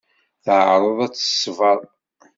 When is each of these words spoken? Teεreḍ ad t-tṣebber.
Teεreḍ 0.43 0.99
ad 1.05 1.13
t-tṣebber. 1.13 1.79